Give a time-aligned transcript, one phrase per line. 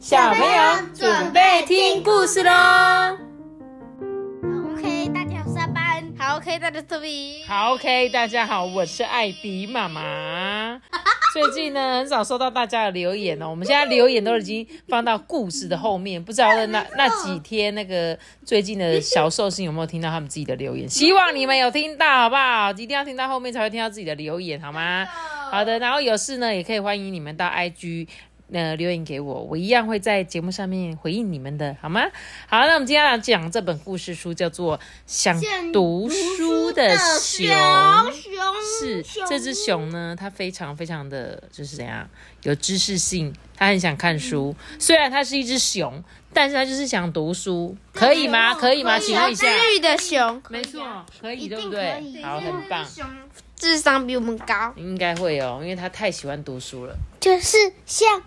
[0.00, 2.50] 小朋友准备听故事喽。
[4.72, 6.02] OK，大家好，下班。
[6.18, 7.44] 好，OK，大家特别。
[7.46, 10.80] 好，OK，大家好，我是艾比妈妈。
[11.34, 13.50] 最近呢，很少收到大家的留言哦。
[13.50, 20.88] 我们现在留言都已经放到故事的后面，不知道那 那几天那个最近的小寿星有没有听到他们自己的留言？
[20.88, 22.70] 希望你们有听到，好不好？
[22.70, 25.06] 一定要听到后面才会听到自己的留言，好吗？
[25.50, 28.08] 好的，然后有事呢，也可以欢迎你们到 IG。
[28.52, 32.02] 呃，留言给我，我一样会在节目上面回应你们的，好吗？
[32.48, 35.40] 好，那我们今天来讲这本故事书，叫做《想
[35.72, 37.46] 读书的熊》。
[38.80, 42.08] 是这只熊呢，它非常非常的就是怎样
[42.42, 44.54] 有知识性，它很想看书。
[44.78, 48.54] 虽然它是一只熊，但是它就是想读书，可以吗？
[48.54, 48.98] 可以吗？
[48.98, 52.22] 请问一下，治愈的熊，没错，可以，对不对？
[52.22, 52.86] 好，很棒，
[53.54, 56.96] 智商比我们高，应该会哦，因为它太喜欢读书了。
[57.20, 58.22] 就是像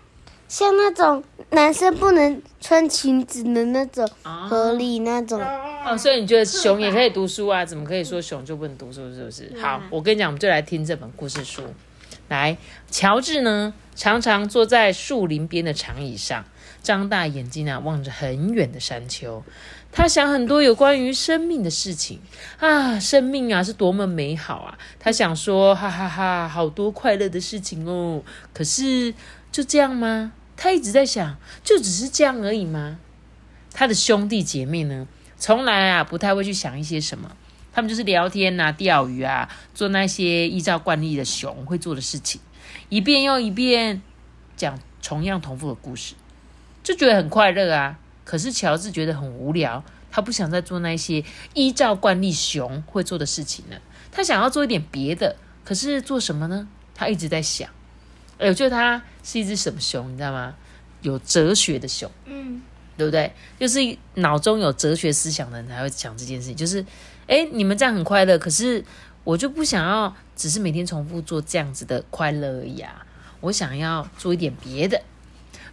[0.56, 5.42] 像那种男生不能穿裙子的那种合理那种，
[5.84, 7.64] 哦，所以你觉得熊也可以读书啊？
[7.64, 9.12] 怎么可以说熊就不能读书？
[9.12, 9.52] 是不是？
[9.60, 11.64] 好，我跟你讲，我们就来听这本故事书。
[12.28, 12.56] 来，
[12.88, 16.44] 乔治呢，常常坐在树林边的长椅上，
[16.84, 19.42] 张大眼睛啊，望着很远的山丘。
[19.90, 22.20] 他想很多有关于生命的事情
[22.60, 24.78] 啊，生命啊是多么美好啊！
[25.00, 28.22] 他想说，哈哈哈好多快乐的事情哦。
[28.52, 29.12] 可是
[29.50, 30.30] 就这样吗？
[30.56, 32.98] 他一直在想，就只是这样而已吗？
[33.72, 37.36] 他的兄弟姐妹呢，从来啊不太会去想一些什么，
[37.72, 42.40] 他们就是聊天啊、钓鱼啊，做那些依照惯例的熊会做的事情，
[42.88, 44.00] 一遍又一遍
[44.56, 46.14] 讲同样重复的故事，
[46.82, 47.98] 就觉得很快乐啊。
[48.24, 53.78] 可是乔治觉得很无聊，他不想再做那些依照惯例熊会做的事情了，
[54.10, 55.36] 他想要做一点别的。
[55.64, 56.68] 可是做什么呢？
[56.94, 57.68] 他一直在想。
[58.38, 60.54] 哎，我觉得他是一只什么熊，你知道吗？
[61.02, 62.10] 有哲学的熊。
[62.24, 62.62] 嗯，
[62.96, 63.32] 对不对？
[63.58, 63.78] 就是
[64.14, 66.56] 脑中有哲学思想的人才会讲这件事情。
[66.56, 66.84] 就是，
[67.26, 68.84] 哎，你们这样很快乐，可是
[69.22, 73.04] 我就不想要，只是每天重复做这样子的快乐而已啊！
[73.40, 75.02] 我想要做一点别的。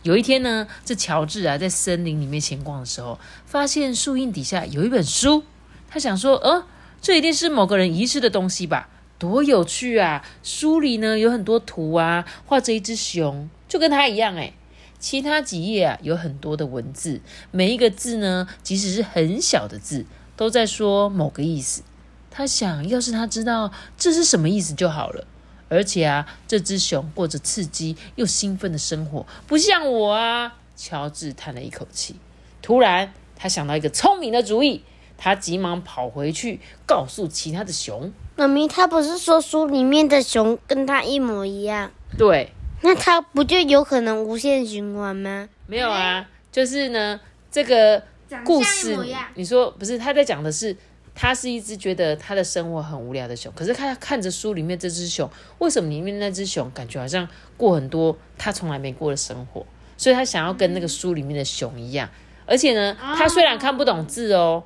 [0.04, 5.44] 有一天呢，这乔治啊，在森林里面闲逛的时候，发现树荫底下有一本书。
[5.88, 6.66] 他想说，呃，
[7.02, 8.90] 这一定是某个人遗失的东西吧？
[9.22, 10.26] 多有趣啊！
[10.42, 14.52] 书里呢有很多图啊，画着一只熊，就跟他一样哎。
[14.98, 17.22] 其他几页啊有很多的文字，
[17.52, 21.84] 每一个字呢，即使是很小的字，都在说某个意思。
[22.32, 25.28] 他想要是他知道这是什么意思就好了。
[25.70, 30.58] 而且啊，这只熊过着刺激又兴奋的生活，不像我啊。
[30.76, 32.16] 乔治叹了一口气，
[32.64, 34.84] 突然他想到一个聪明的主意，
[35.24, 38.12] 他急忙跑回去告诉其他的熊。
[38.36, 42.52] 妈咪，他不是说书里面的熊跟他一模一样，对，
[42.82, 45.48] 那他不就有可能无限循环吗？
[45.68, 47.20] 没有啊，就是呢，
[47.52, 48.02] 这个
[48.44, 48.98] 故事
[49.36, 50.00] 你说不是？
[50.00, 50.76] 他在讲的是，
[51.14, 59.64] 他是一只觉得他的生活很无聊的熊，可是他看着书里面这只熊，为什么里面那只熊感觉好像过很多他从来没过的生活？
[59.98, 62.10] 所以他想要跟那个书里面的熊一样，
[62.48, 64.64] 而且呢，他虽然看不懂字哦，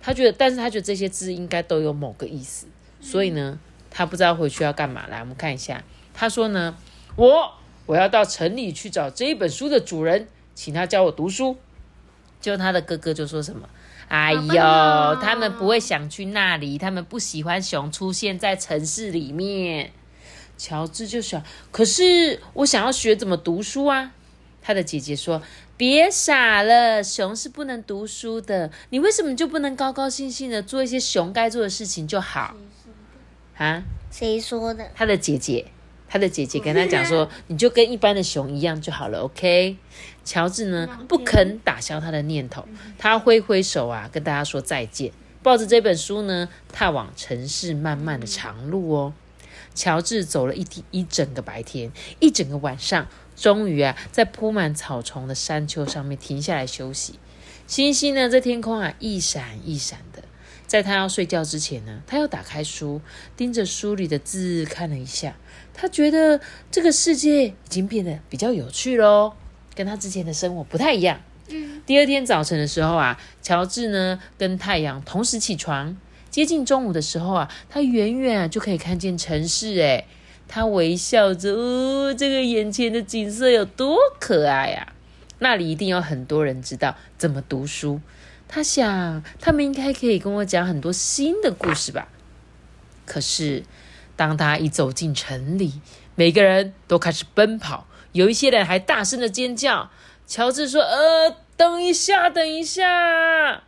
[0.00, 2.66] 他觉得，但是他觉得这些字应该都有某个意思，
[3.00, 3.58] 所以呢，
[3.90, 5.06] 他不知道回去要干嘛。
[5.08, 5.82] 来，我们看一下，
[6.14, 6.76] 他说呢，
[7.16, 7.52] 我
[7.86, 11.56] 我要到城里去找这一本书的主人，请他教我读书。
[12.40, 13.68] 就他的哥哥就说什么
[14.06, 19.90] ：“哎呦，他们不会想去那里，他们不喜欢熊出现在城市里面。”
[20.56, 21.42] 乔治就想，
[21.72, 24.12] 可是我想要学怎么读书啊。
[24.62, 25.42] 他的姐姐说
[25.78, 28.70] ：“别傻了，熊是不能读书的。
[28.90, 32.56] 你为什么就不能高高兴兴的做一些熊该做的事情就好？”
[33.56, 34.90] 啊，谁说的？
[34.94, 35.66] 他的姐姐，
[36.08, 39.76] 他的姐姐跟他讲说：“你就跟一般的熊一样就好了，OK？”
[40.24, 42.66] 乔治呢不肯打消他的念头，
[42.98, 45.12] 他挥挥手啊，跟大家说再见，
[45.44, 49.12] 抱着这本书呢，踏往城市漫漫的长路哦。
[49.74, 53.06] 乔治走了一天一整个白天，一整个晚上，
[53.38, 57.14] 终于啊，在铺满草丛的山丘上面停下来休息。
[57.68, 60.24] 星星呢，在天空啊一闪一闪的。
[60.66, 63.00] 在他要睡觉之前呢，他又打开书，
[63.36, 65.36] 盯着书里的字看了一下。
[65.72, 66.40] 他觉得
[66.70, 69.32] 这个世界已经变得比较有趣喽，
[69.74, 71.20] 跟他之前的生活不太一样。
[71.86, 75.96] 第二天早晨的时候啊，乔治呢跟太阳同时起床。
[76.28, 79.68] 接近中午的时候啊，他远远啊就可以看见城市。
[79.78, 80.06] 诶，
[80.48, 84.94] 他微笑着，哦，这个眼前的景色有多可爱啊！
[85.40, 88.00] 那里一定有很多人知道怎么读书。
[88.48, 92.08] 他想，他们应该可以跟我讲很多新的故事吧。
[93.06, 93.62] 可是，
[94.16, 95.80] 当他一走进城里，
[96.14, 99.90] 每个人都开始奔跑，有一些人还大声的尖叫。
[100.26, 103.62] 乔治说：“呃，等一下，等一下。”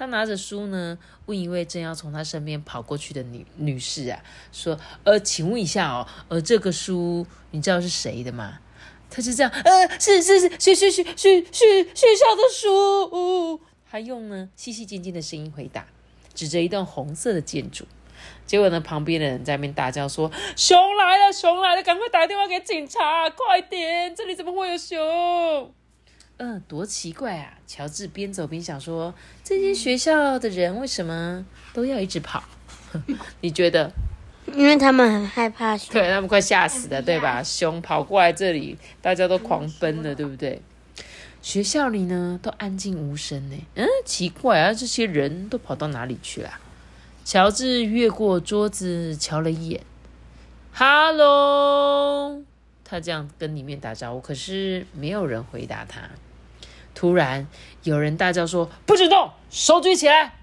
[0.00, 4.18] 他拿着书呢，问一位正要从他身边跑过去的女女士啊，
[4.50, 8.60] 说：“呃，请问一下哦，呃，这个书你知道是谁的吗？”
[9.10, 13.60] 他就这样，呃，是是是，学学学学学学校的书。
[13.90, 15.86] 他用呢细细尖尖的声音回答，
[16.32, 17.84] 指着一栋红色的建筑。
[18.46, 24.16] 结果呢，旁边的人在那边大叫说：“熊来了，熊来了，赶快打电话给警察，快点！
[24.16, 25.74] 这里怎么会有熊？”
[26.42, 27.52] 嗯，多奇怪啊！
[27.66, 29.12] 乔治边走边想说
[29.44, 31.44] ：“这些学校的人为什么
[31.74, 32.42] 都要一直跑？”
[33.42, 33.92] 你觉得？
[34.54, 37.42] 因为他们很害怕熊，对他们快吓死了，对吧？
[37.42, 40.62] 熊跑过来这里，大家都狂奔了，对不对？
[41.42, 43.56] 学校里呢，都安静无声呢。
[43.74, 46.58] 嗯，奇怪啊，这些人都跑到哪里去了？
[47.22, 49.82] 乔治越过桌子瞧了一眼
[50.72, 52.42] ，“Hello”，
[52.82, 56.08] 他这样跟里面打招呼，可是没有人回答他。
[57.00, 57.48] 突然，
[57.82, 60.34] 有人大叫说：“不许动，手举起来！”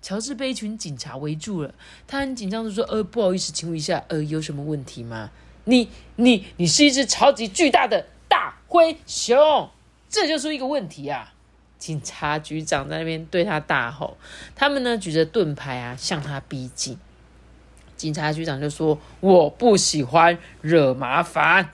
[0.00, 1.74] 乔治被一群警察围住了，
[2.06, 5.32] 他很紧张的说：“呃，不好意思，请问一下，呃，有什么问题吗？
[5.64, 9.68] 你、你、你是一只超级巨大的大灰熊，
[10.08, 11.32] 这就是一个问题啊！”
[11.76, 14.16] 警察局长在那边对他大吼，
[14.54, 16.96] 他们呢举着盾牌啊向他逼近。
[17.96, 21.70] 警察局长就说：“我不喜欢惹麻烦。”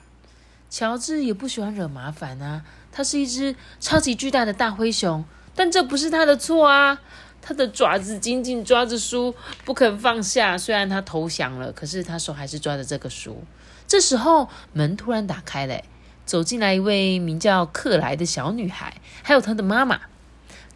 [0.70, 2.64] 乔治也不喜欢惹麻烦啊。
[2.96, 5.22] 它是一只超级巨大的大灰熊，
[5.54, 6.98] 但这不是它的错啊！
[7.42, 9.34] 它的爪子紧紧抓着书，
[9.66, 10.56] 不肯放下。
[10.56, 13.44] 虽然它投降了，可是它手还是抓着这个书。
[13.86, 15.82] 这时候门突然打开了，
[16.24, 20.00] 走进来一位名叫克莱的小女孩，还有她的妈妈。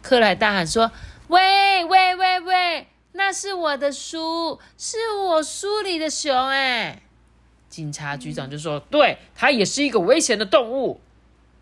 [0.03, 0.91] 克莱大喊说
[1.27, 7.01] ：“喂喂喂喂，那是我的书，是我书里的熊！”哎，
[7.67, 11.01] 警察局长就说：“对，它也是一个危险的动物。”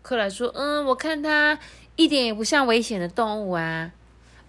[0.02, 1.58] 克莱说：“嗯，我看它
[1.96, 3.90] 一点也不像危险的动物啊。”“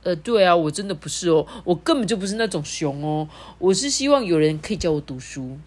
[0.04, 3.30] 呃，对啊，我真的不是哦，我根本就不是那种熊哦。
[3.60, 5.60] 我是希望有人可以教我读书。”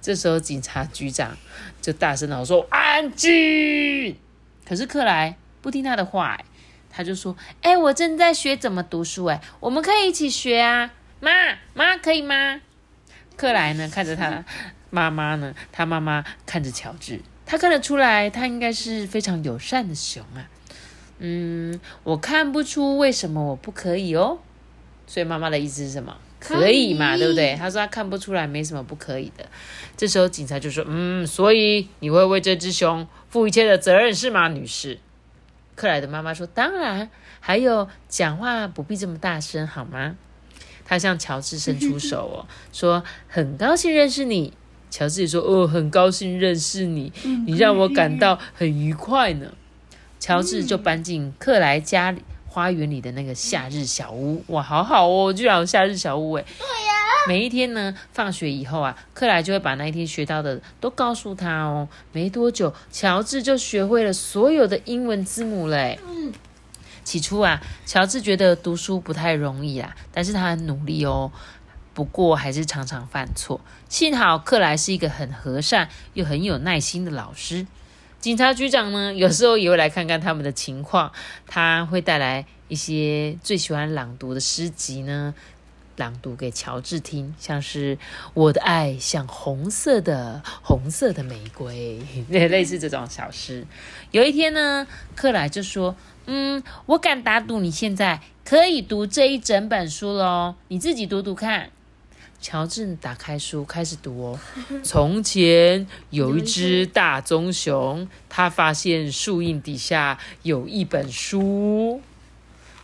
[0.00, 1.36] 这时候，警察局长
[1.82, 4.16] 就大声的说：“安静！”
[4.64, 6.38] 可是克莱不听他的话，
[6.90, 11.30] 他就说：“哎，我正在学怎么读书，哎，我们可以一起学啊，妈
[11.74, 12.60] 妈可以吗？”
[13.36, 14.44] 克莱呢，看着他
[14.90, 17.20] 妈妈呢，他妈妈看着乔治。
[17.46, 20.44] 他看得出来，他应该是非常友善的熊啊。
[21.20, 24.38] 嗯，我看不出为什么我不可以哦。
[25.06, 26.14] 所以妈妈的意思是什么？
[26.38, 27.54] 可以嘛，对不对？
[27.56, 29.48] 他说他看不出来，没什么不可以的。
[29.96, 34.98] 这时候警察就说：“嗯，所以你会为这只熊负一切的责任是吗，女士？”
[35.74, 37.08] 克莱的妈妈说：“当然。
[37.40, 40.16] 还有，讲话不必这么大声，好吗？”
[40.84, 44.52] 他向乔治伸出手哦，说：“很高兴认识你。”
[44.90, 47.12] 乔治也说：“哦，很高兴认识你，
[47.46, 49.52] 你让我感到很愉快呢。”
[50.18, 54.42] 乔治就搬进克莱家里花园里的那个夏日小屋。
[54.48, 56.42] 哇，好好哦，居然有夏日小屋哎！
[56.58, 56.92] 对呀。
[57.28, 61.88] 每一天呢，放学以后啊，克莱就会把那一天学到的都告诉他哦。
[62.12, 65.98] 没多久，乔治就学会了所有的英文字母嘞。
[66.08, 66.32] 嗯。
[67.04, 71.30] 起初啊，乔治觉得读书不太容易啦，但是他很努力哦。
[71.96, 73.58] 不过还是常常犯错。
[73.88, 77.66] 幸好克莱是一个很和善又很有耐心的老师。
[78.20, 81.10] 警察局长呢， 有时候也会来看看他们的情况。
[81.46, 85.34] 他会带来一些最喜欢朗读的诗集呢，
[85.96, 87.96] 朗读给乔治听，像是
[88.34, 91.98] “我的爱像红色的红色的玫瑰”
[92.28, 93.66] 类似这种小诗。
[94.10, 101.70] 有一天呢，克莱就说：“嗯，我敢打赌你现在可以读这一整本书喽，你自己读读看。”
[102.40, 104.38] 乔治打开书，开始读哦。
[104.84, 112.00] 从前有一只大棕熊，他发现树荫底下有一本书。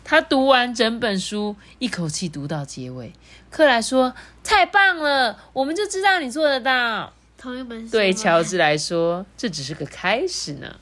[0.04, 3.12] 他读完整本书，一口气读到结尾。
[3.50, 10.74] 克莱说：“太棒了，我们就知道你做得到。”同一本书对乔治来说，这只是个开始呢。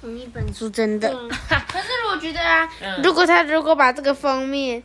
[0.00, 1.08] 同一本书真的。
[1.68, 2.66] 可是我觉得啊，
[3.02, 4.82] 如果他如果把这个封面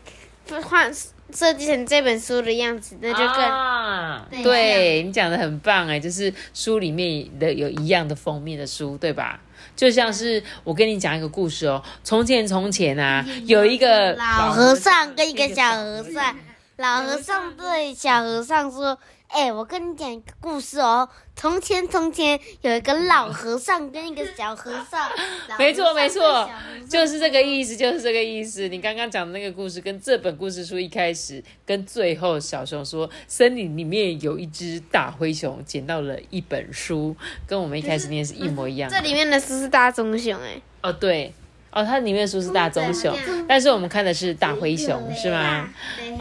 [0.63, 0.91] 换。
[1.33, 9.39] 设计成这本书的样子，那就更对你讲的很棒哎，就是书里面的有一样的封面的书，对吧？
[9.75, 16.35] 就像是我跟你讲一个故事哦，从前从前啊，有一个老和尚跟一个小和尚，
[16.77, 18.97] 老和尚对小和尚说
[19.29, 21.07] ：“哎，我跟你讲一个故事哦。
[21.35, 25.07] 从前，从前有一个老和尚跟一个小和尚。
[25.59, 26.49] 没错，没错，
[26.89, 28.67] 就是这个意思，就是这个意思。
[28.69, 37.15] 你刚刚讲的那个故事，跟这本故事书一开始跟最后，小熊说森林里面有一只大灰熊捡到了一本书，
[37.45, 38.89] 跟我们一开始念是一模一样。
[38.89, 40.59] 这里面的书是大棕熊，哎。
[40.81, 41.33] 哦，对。
[41.73, 43.15] 哦，它里面的书是大棕熊，
[43.47, 45.67] 但是我们看的是大灰熊，是吗？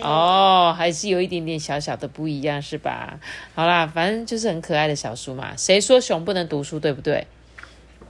[0.01, 3.19] 哦，还是有一点点小小的不一样，是吧？
[3.55, 5.53] 好啦，反正就是很可爱的小书嘛。
[5.57, 7.27] 谁说熊不能读书，对不对？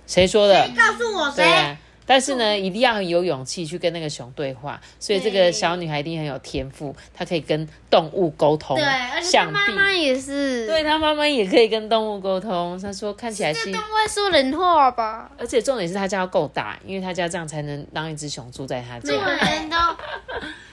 [0.06, 0.64] 谁说的？
[0.66, 1.30] 谁告诉我？
[1.30, 1.76] 谁？
[2.06, 4.80] 但是呢，一定要很有勇气去跟那个熊对话。
[4.99, 8.76] 所以这个小女孩一定很有天赋，她可以跟动物沟通。
[8.76, 10.66] 对，而且她妈妈也是。
[10.66, 12.78] 对，她妈妈也可以跟动物沟通。
[12.80, 13.71] 她说看起来是。
[13.73, 15.30] 动物会说人话吧？
[15.38, 19.09] 而且重点是她家要够大，因为她家这样才能让一只熊住在她家。
[19.09, 19.76] 对，都。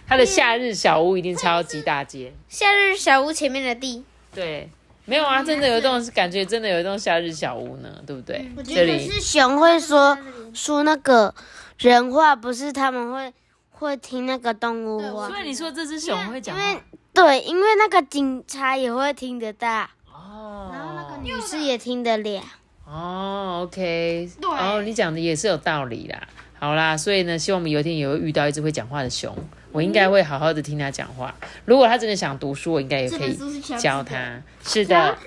[0.08, 2.34] 她的夏日小屋一定超级大街。
[2.48, 4.04] 夏日小屋前面的地。
[4.34, 4.70] 对。
[5.10, 8.48] 没有啊，真的有一栋，感觉真的有一栋夏日小屋呢，对不对？
[8.56, 10.16] 我觉得是熊会说
[10.54, 11.34] 说那个
[11.80, 13.34] 人话，不是他们会
[13.72, 15.28] 会听那个动物话。
[15.28, 16.82] 所以你说这只熊会讲话？
[17.12, 19.82] 对，因为那个警察也会听得到。
[20.14, 20.70] 哦。
[20.72, 22.44] 然后那个女士也听得了。
[22.86, 24.30] 哦，OK。
[24.40, 24.50] 对。
[24.50, 26.28] 哦，你讲的也是有道理啦。
[26.60, 29.36] 好啦，所以呢，希望我们有一天也会遇到一只会讲话的熊。
[29.72, 31.34] 我应该会好好的听他讲话。
[31.66, 33.38] 如果他真的想读书，我应该也可以
[33.78, 34.42] 教他。
[34.64, 35.18] 是的，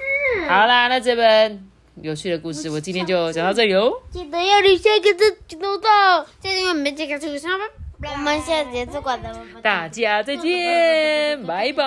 [0.48, 1.68] 好啦，那这本
[2.00, 3.92] 有趣的故事，我今天就讲到这里哦。
[4.10, 6.24] 记得要留下一个字，记得到。
[6.40, 7.64] 再见，我们这个出上吧。
[8.04, 9.32] 我们下节再管的。
[9.62, 11.84] 大家再见， 拜拜。